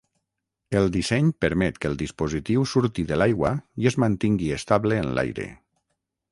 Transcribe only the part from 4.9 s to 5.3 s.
en